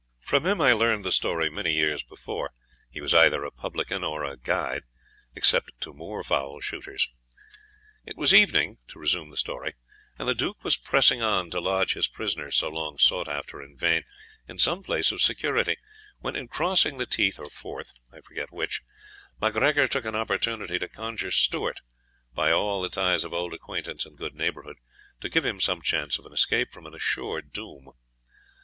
[0.21, 2.53] From him I learned the story many years before
[2.89, 4.81] he was either a publican, or a guide,
[5.35, 7.13] except to moorfowl shooters.
[8.03, 9.75] It was evening (to resume the story),
[10.17, 13.77] and the Duke was pressing on to lodge his prisoner, so long sought after in
[13.77, 14.03] vain,
[14.47, 15.77] in some place of security,
[16.17, 18.81] when, in crossing the Teith or Forth, I forget which,
[19.39, 21.79] MacGregor took an opportunity to conjure Stewart,
[22.33, 24.77] by all the ties of old acquaintance and good neighbourhood,
[25.19, 27.91] to give him some chance of an escape from an assured doom.